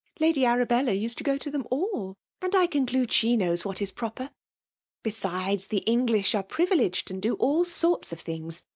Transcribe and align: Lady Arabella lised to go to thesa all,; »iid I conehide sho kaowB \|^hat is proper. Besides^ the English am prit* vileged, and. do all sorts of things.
Lady 0.19 0.45
Arabella 0.47 0.89
lised 0.89 1.13
to 1.19 1.23
go 1.23 1.37
to 1.37 1.51
thesa 1.51 1.63
all,; 1.69 2.17
»iid 2.41 2.55
I 2.55 2.65
conehide 2.65 3.11
sho 3.11 3.37
kaowB 3.37 3.59
\|^hat 3.61 3.81
is 3.83 3.91
proper. 3.91 4.31
Besides^ 5.03 5.67
the 5.67 5.83
English 5.85 6.33
am 6.33 6.45
prit* 6.45 6.69
vileged, 6.69 7.11
and. 7.11 7.21
do 7.21 7.35
all 7.35 7.63
sorts 7.65 8.11
of 8.11 8.19
things. 8.19 8.63